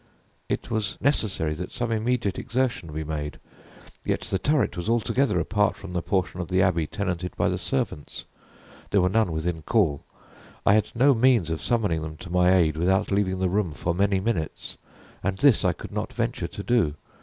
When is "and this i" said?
15.21-15.71